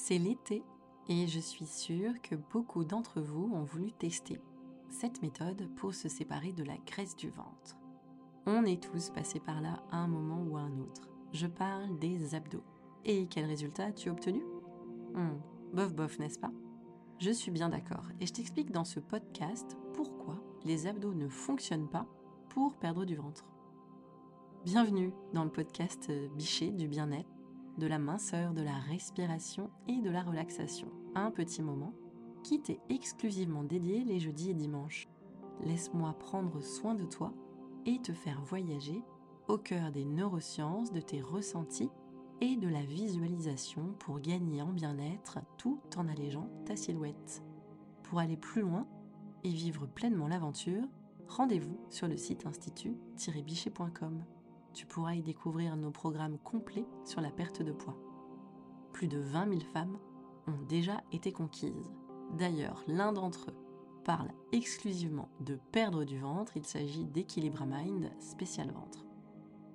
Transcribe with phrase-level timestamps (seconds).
[0.00, 0.62] C'est l'été
[1.08, 4.40] et je suis sûre que beaucoup d'entre vous ont voulu tester
[4.88, 7.76] cette méthode pour se séparer de la graisse du ventre.
[8.46, 11.10] On est tous passés par là à un moment ou à un autre.
[11.32, 12.62] Je parle des abdos.
[13.04, 14.40] Et quel résultat as-tu obtenu?
[15.14, 15.40] Hmm,
[15.74, 16.52] Bof bof, n'est-ce pas?
[17.18, 21.90] Je suis bien d'accord et je t'explique dans ce podcast pourquoi les abdos ne fonctionnent
[21.90, 22.06] pas
[22.50, 23.44] pour perdre du ventre.
[24.64, 27.37] Bienvenue dans le podcast Bichet du bien-être
[27.78, 30.88] de la minceur, de la respiration et de la relaxation.
[31.14, 31.94] Un petit moment
[32.42, 35.08] qui t'est exclusivement dédié les jeudis et dimanches.
[35.64, 37.32] Laisse-moi prendre soin de toi
[37.86, 39.02] et te faire voyager
[39.48, 41.90] au cœur des neurosciences, de tes ressentis
[42.40, 47.42] et de la visualisation pour gagner en bien-être tout en allégeant ta silhouette.
[48.04, 48.86] Pour aller plus loin
[49.44, 50.84] et vivre pleinement l'aventure,
[51.26, 54.22] rendez-vous sur le site institut-bichet.com
[54.72, 57.96] tu pourras y découvrir nos programmes complets sur la perte de poids.
[58.92, 59.98] Plus de 20 000 femmes
[60.46, 61.92] ont déjà été conquises.
[62.36, 63.56] D'ailleurs, l'un d'entre eux
[64.04, 69.04] parle exclusivement de perdre du ventre, il s'agit d'Equilibra Mind spécial ventre.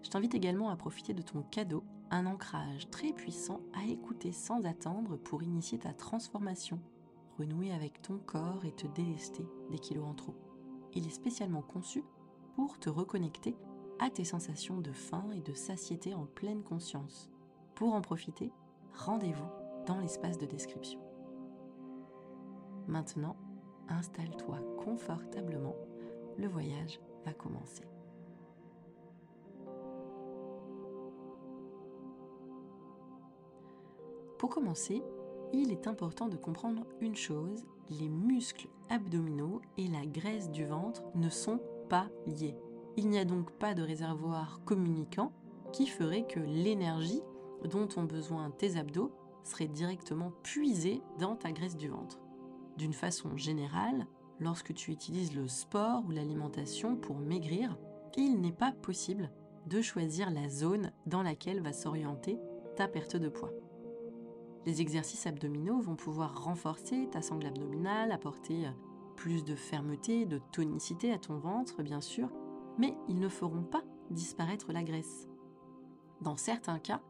[0.02, 4.66] Je t'invite également à profiter de ton cadeau, un ancrage très puissant à écouter sans
[4.66, 6.80] attendre pour initier ta transformation,
[7.38, 10.36] renouer avec ton corps et te délester des kilos en trop.
[10.94, 12.04] Il est spécialement conçu
[12.56, 13.56] pour te reconnecter
[14.00, 17.30] à tes sensations de faim et de satiété en pleine conscience.
[17.76, 18.52] Pour en profiter,
[18.94, 19.50] rendez-vous
[19.86, 21.00] dans l'espace de description.
[22.88, 23.36] Maintenant,
[23.90, 25.76] installe-toi confortablement,
[26.38, 27.84] le voyage va commencer.
[34.38, 35.02] Pour commencer,
[35.54, 41.04] il est important de comprendre une chose, les muscles abdominaux et la graisse du ventre
[41.16, 42.58] ne sont pas liés.
[42.96, 45.32] Il n'y a donc pas de réservoir communicant
[45.72, 47.22] qui ferait que l'énergie
[47.66, 49.12] dont ont besoin tes abdos
[49.44, 52.20] serait directement puisée dans ta graisse du ventre.
[52.78, 54.06] D'une façon générale,
[54.40, 57.78] lorsque tu utilises le sport ou l'alimentation pour maigrir,
[58.16, 59.32] il n'est pas possible
[59.68, 62.38] de choisir la zone dans laquelle va s'orienter
[62.76, 63.54] ta perte de poids.
[64.66, 68.68] Les exercices abdominaux vont pouvoir renforcer ta sangle abdominale, apporter
[69.16, 72.30] plus de fermeté, de tonicité à ton ventre, bien sûr,
[72.78, 75.28] mais ils ne feront pas disparaître la graisse.
[76.22, 77.02] Dans certains cas,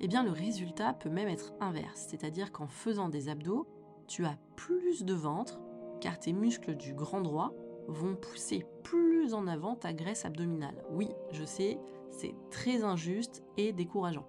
[0.00, 3.66] eh bien le résultat peut même être inverse, c'est-à-dire qu'en faisant des abdos,
[4.06, 5.60] tu as plus de ventre
[6.00, 7.52] car tes muscles du grand droit
[7.86, 10.84] vont pousser plus en avant ta graisse abdominale.
[10.90, 11.78] Oui, je sais,
[12.10, 14.26] c'est très injuste et décourageant.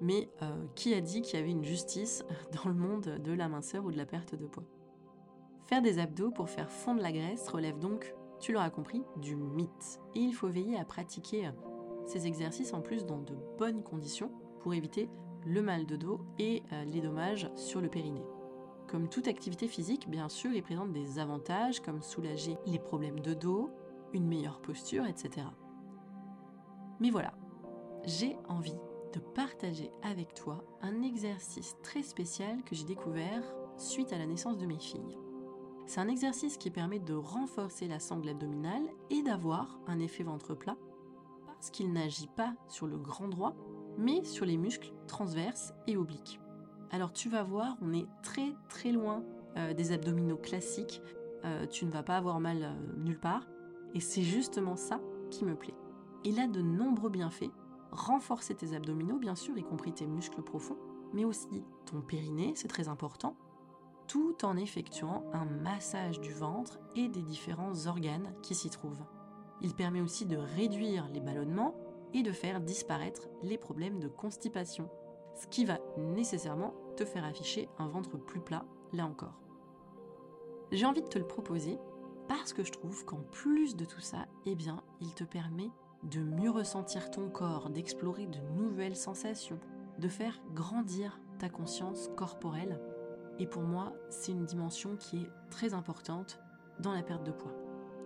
[0.00, 3.48] Mais euh, qui a dit qu'il y avait une justice dans le monde de la
[3.48, 4.64] minceur ou de la perte de poids?
[5.66, 8.14] Faire des abdos pour faire fondre la graisse relève donc
[8.44, 10.00] tu l'auras compris, du mythe.
[10.14, 11.50] Et il faut veiller à pratiquer
[12.04, 15.08] ces exercices en plus dans de bonnes conditions pour éviter
[15.46, 18.26] le mal de dos et euh, les dommages sur le périnée.
[18.86, 23.32] Comme toute activité physique, bien sûr, il présente des avantages comme soulager les problèmes de
[23.32, 23.70] dos,
[24.12, 25.46] une meilleure posture, etc.
[27.00, 27.32] Mais voilà,
[28.04, 28.76] j'ai envie
[29.14, 33.42] de partager avec toi un exercice très spécial que j'ai découvert
[33.78, 35.16] suite à la naissance de mes filles.
[35.86, 40.54] C'est un exercice qui permet de renforcer la sangle abdominale et d'avoir un effet ventre
[40.54, 40.76] plat
[41.46, 43.54] parce qu'il n'agit pas sur le grand droit
[43.98, 46.40] mais sur les muscles transverses et obliques.
[46.90, 49.22] Alors tu vas voir, on est très très loin
[49.56, 51.02] euh, des abdominaux classiques,
[51.44, 53.46] euh, tu ne vas pas avoir mal euh, nulle part
[53.94, 55.74] et c'est justement ça qui me plaît.
[56.24, 57.50] Il a de nombreux bienfaits,
[57.92, 60.78] renforcer tes abdominaux bien sûr, y compris tes muscles profonds,
[61.12, 63.36] mais aussi ton périnée, c'est très important,
[64.06, 69.04] tout en effectuant un massage du ventre et des différents organes qui s'y trouvent.
[69.60, 71.74] Il permet aussi de réduire les ballonnements
[72.12, 74.88] et de faire disparaître les problèmes de constipation,
[75.34, 79.40] ce qui va nécessairement te faire afficher un ventre plus plat, là encore.
[80.70, 81.78] J'ai envie de te le proposer
[82.28, 85.70] parce que je trouve qu'en plus de tout ça, eh bien, il te permet
[86.04, 89.58] de mieux ressentir ton corps, d'explorer de nouvelles sensations,
[89.98, 92.80] de faire grandir ta conscience corporelle
[93.38, 96.40] et pour moi, c'est une dimension qui est très importante
[96.80, 97.54] dans la perte de poids.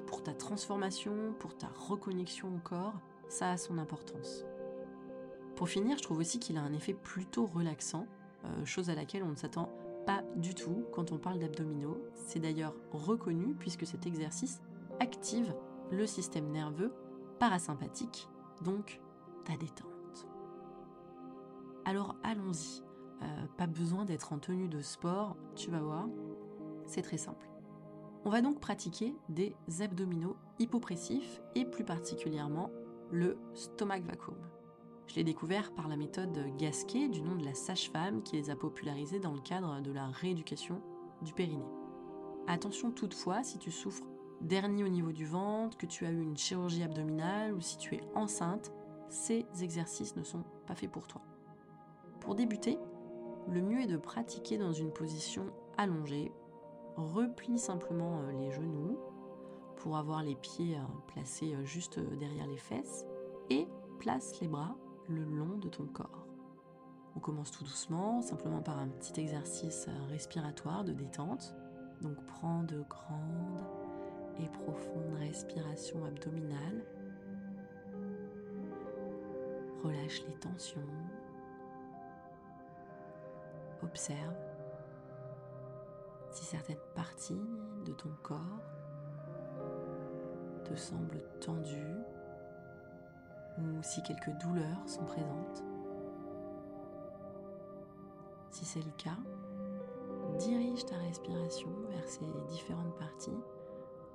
[0.07, 4.45] Pour ta transformation, pour ta reconnexion au corps, ça a son importance.
[5.55, 8.07] Pour finir, je trouve aussi qu'il a un effet plutôt relaxant,
[8.45, 9.71] euh, chose à laquelle on ne s'attend
[10.07, 11.99] pas du tout quand on parle d'abdominaux.
[12.15, 14.63] C'est d'ailleurs reconnu puisque cet exercice
[15.01, 15.55] active
[15.91, 16.93] le système nerveux
[17.39, 18.29] parasympathique,
[18.63, 19.01] donc
[19.45, 20.27] ta détente.
[21.85, 22.83] Alors allons-y,
[23.23, 26.09] euh, pas besoin d'être en tenue de sport, tu vas voir,
[26.87, 27.49] c'est très simple.
[28.25, 32.71] On va donc pratiquer des abdominaux hypopressifs et plus particulièrement
[33.11, 34.37] le stomach vacuum.
[35.07, 38.57] Je l'ai découvert par la méthode Gasquet, du nom de la sage-femme qui les a
[38.57, 40.83] popularisés dans le cadre de la rééducation
[41.23, 41.65] du périnée.
[42.47, 44.05] Attention toutefois, si tu souffres
[44.41, 47.95] d'hernie au niveau du ventre, que tu as eu une chirurgie abdominale ou si tu
[47.95, 48.73] es enceinte,
[49.09, 51.23] ces exercices ne sont pas faits pour toi.
[52.21, 52.79] Pour débuter,
[53.51, 55.47] le mieux est de pratiquer dans une position
[55.77, 56.33] allongée.
[56.97, 58.99] Replie simplement euh, les genoux
[59.77, 63.07] pour avoir les pieds euh, placés euh, juste derrière les fesses
[63.51, 63.67] et
[64.01, 64.77] place les bras
[65.09, 66.27] le long de ton corps.
[67.17, 71.55] On commence tout doucement, simplement par un petit exercice respiratoire de détente.
[72.03, 73.65] Donc prends de grandes
[74.39, 76.85] et profondes respirations abdominales.
[79.83, 80.81] Relâche les tensions.
[83.83, 84.35] Observe
[86.31, 87.41] si certaines parties
[87.85, 88.63] de ton corps
[90.65, 91.97] te semblent tendues
[93.59, 95.65] ou si quelques douleurs sont présentes.
[98.51, 99.19] Si c'est le cas,
[100.39, 103.39] dirige ta respiration vers ces différentes parties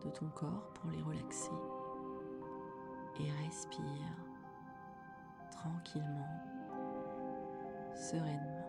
[0.04, 1.51] de ton corps pour les relaxer
[3.19, 3.88] et respire
[5.51, 6.27] tranquillement,
[7.95, 8.62] sereinement.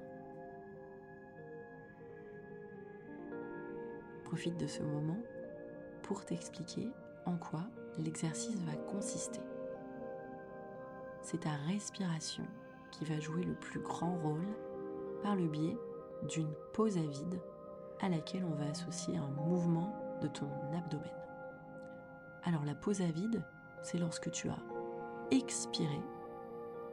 [4.35, 5.23] Profite de ce moment
[6.03, 6.91] pour t'expliquer
[7.25, 7.61] en quoi
[7.99, 9.39] l'exercice va consister.
[11.23, 12.43] C'est ta respiration
[12.91, 14.45] qui va jouer le plus grand rôle
[15.23, 15.79] par le biais
[16.29, 17.41] d'une pause à vide
[18.01, 21.15] à laquelle on va associer un mouvement de ton abdomen.
[22.43, 23.41] Alors la pause à vide,
[23.85, 24.59] c'est lorsque tu as
[25.31, 26.01] expiré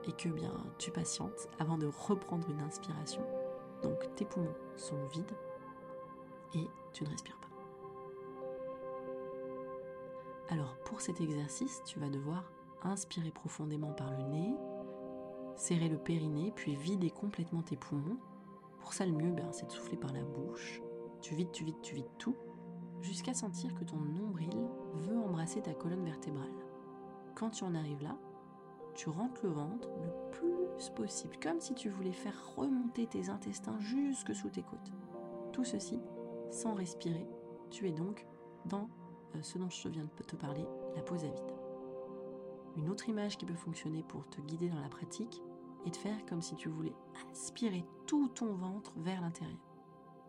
[0.08, 3.24] et que bien tu patientes avant de reprendre une inspiration.
[3.82, 5.36] Donc tes poumons sont vides
[6.54, 7.48] et tu ne respires pas.
[10.50, 12.52] Alors pour cet exercice, tu vas devoir
[12.84, 14.56] inspirer profondément par le nez,
[15.56, 18.18] serrer le périnée, puis vider complètement tes poumons.
[18.80, 20.82] Pour ça, le mieux, ben, c'est de souffler par la bouche.
[21.22, 22.36] Tu vides, tu vides, tu vides tout,
[23.02, 26.52] jusqu'à sentir que ton nombril veut embrasser ta colonne vertébrale.
[27.36, 28.18] Quand tu en arrives là,
[28.96, 33.80] tu rentres le ventre le plus possible, comme si tu voulais faire remonter tes intestins
[33.80, 34.92] jusque sous tes côtes.
[35.54, 36.00] Tout ceci
[36.52, 37.28] sans respirer.
[37.70, 38.26] Tu es donc
[38.66, 38.90] dans
[39.36, 40.66] euh, ce dont je viens de te parler,
[40.96, 41.54] la pause à vide.
[42.78, 45.42] Une autre image qui peut fonctionner pour te guider dans la pratique
[45.86, 46.94] est de faire comme si tu voulais
[47.32, 49.58] aspirer tout ton ventre vers l'intérieur.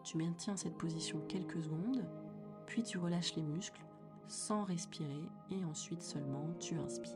[0.02, 2.04] Tu maintiens cette position quelques secondes,
[2.66, 3.84] puis tu relâches les muscles
[4.26, 7.12] sans respirer et ensuite seulement tu inspires.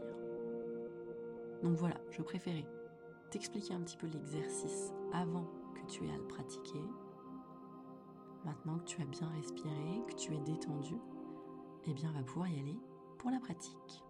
[1.62, 2.67] Donc voilà, je préférais
[3.31, 6.82] t'expliquer un petit peu l'exercice avant que tu aies à le pratiquer.
[8.47, 10.95] Maintenant que tu as bien respiré, que tu es détendu,
[11.85, 12.79] eh bien, on va pouvoir y aller
[13.19, 14.05] pour la pratique.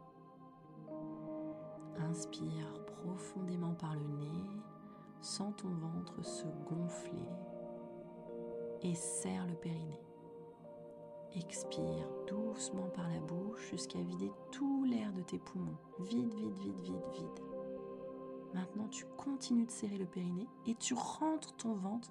[1.98, 4.50] Inspire profondément par le nez,
[5.22, 7.28] sens ton ventre se gonfler
[8.82, 10.02] et serre le périnée.
[11.34, 15.78] Expire doucement par la bouche jusqu'à vider tout l'air de tes poumons.
[16.00, 17.40] Vide, vide, vide, vide, vide.
[18.52, 22.10] Maintenant, tu continues de serrer le périnée et tu rentres ton ventre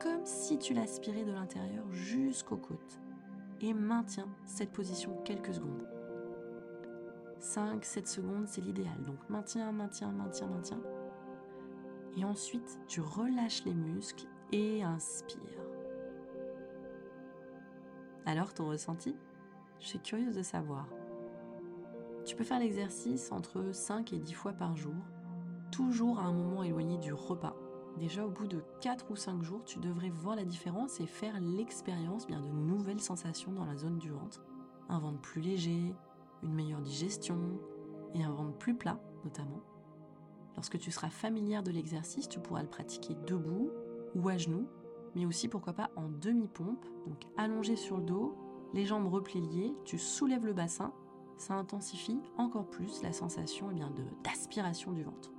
[0.00, 3.00] comme si tu l'aspirais de l'intérieur jusqu'aux côtes
[3.60, 5.88] et maintiens cette position quelques secondes.
[7.40, 9.04] 5-7 secondes, c'est l'idéal.
[9.06, 10.80] Donc maintiens, maintiens, maintiens, maintiens.
[12.16, 15.40] Et ensuite, tu relâches les muscles et inspire.
[18.26, 19.16] Alors, ton ressenti?
[19.80, 20.86] Je suis curieuse de savoir.
[22.24, 24.94] Tu peux faire l'exercice entre 5 et 10 fois par jour,
[25.70, 27.56] toujours à un moment éloigné du repas
[27.98, 31.40] Déjà au bout de 4 ou 5 jours, tu devrais voir la différence et faire
[31.40, 34.44] l'expérience bien de nouvelles sensations dans la zone du ventre.
[34.88, 35.92] Un ventre plus léger,
[36.44, 37.58] une meilleure digestion
[38.14, 39.62] et un ventre plus plat notamment.
[40.54, 43.70] Lorsque tu seras familière de l'exercice, tu pourras le pratiquer debout
[44.14, 44.68] ou à genoux,
[45.16, 48.36] mais aussi pourquoi pas en demi-pompe, donc allongé sur le dos,
[48.74, 50.92] les jambes repliées, tu soulèves le bassin,
[51.36, 55.32] ça intensifie encore plus la sensation eh bien, d'aspiration du ventre.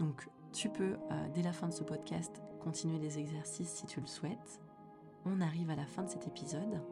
[0.00, 4.00] Donc tu peux, euh, dès la fin de ce podcast, continuer les exercices si tu
[4.00, 4.60] le souhaites.
[5.26, 6.82] On arrive à la fin de cet épisode.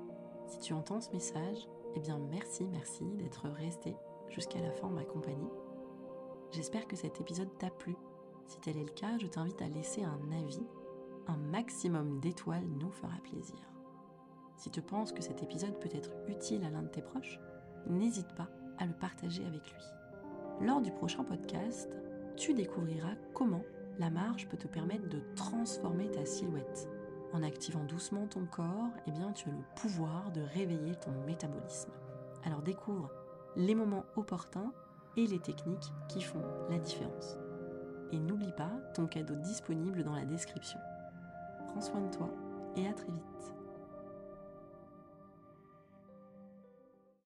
[0.47, 3.97] Si tu entends ce message, eh bien merci, merci d'être resté
[4.29, 5.51] jusqu'à la fin de ma compagnie.
[6.53, 7.97] J'espère que cet épisode t'a plu.
[8.47, 10.67] Si tel est le cas, je t'invite à laisser un avis.
[11.27, 13.59] Un maximum d'étoiles nous fera plaisir.
[14.57, 17.39] Si tu penses que cet épisode peut être utile à l'un de tes proches,
[17.87, 18.49] n'hésite pas
[18.79, 20.67] à le partager avec lui.
[20.67, 21.89] Lors du prochain podcast,
[22.39, 23.65] tu découvriras comment
[23.99, 26.89] la marche peut te permettre de transformer ta silhouette.
[27.33, 31.91] En activant doucement ton corps, eh bien, tu as le pouvoir de réveiller ton métabolisme.
[32.45, 33.11] Alors découvre
[33.57, 34.73] les moments opportuns
[35.17, 37.37] et les techniques qui font la différence.
[38.13, 40.79] Et n'oublie pas ton cadeau disponible dans la description.
[41.67, 42.31] Prends soin de toi
[42.77, 43.58] et à très vite.